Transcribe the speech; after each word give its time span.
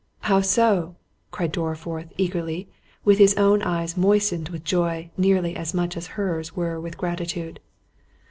"How 0.21 0.41
so?" 0.41 0.95
cried 1.29 1.51
Dorriforth 1.51 2.11
eagerly, 2.17 2.67
with 3.05 3.19
his 3.19 3.35
own 3.35 3.61
eyes 3.61 3.95
moistened 3.95 4.49
with 4.49 4.63
joy, 4.63 5.11
nearly 5.15 5.55
as 5.55 5.75
much 5.75 5.95
as 5.95 6.07
her's 6.17 6.55
were 6.55 6.79
with 6.81 6.97
gratitude. 6.97 7.59